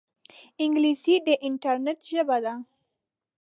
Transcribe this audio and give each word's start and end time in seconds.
انګلیسي 0.63 1.15
د 1.27 1.29
انټرنیټ 1.47 1.99
ژبه 2.11 2.37
ده 2.45 2.53